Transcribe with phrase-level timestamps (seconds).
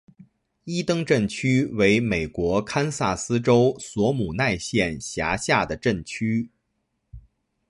[0.63, 6.49] 伊登镇区为美国堪萨斯州索姆奈县辖下的镇区。